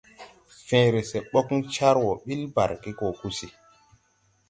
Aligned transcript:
Fęęre 0.67 1.01
sɛ 1.09 1.17
bogn 1.31 1.59
car 1.73 1.97
wɔ 2.03 2.13
bil 2.25 2.43
barge 2.55 2.91
gɔ 2.97 3.07
gùsi. 3.19 3.47